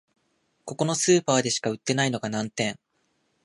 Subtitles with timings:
[0.65, 2.79] ここのスーパーでしか売ってないのが難点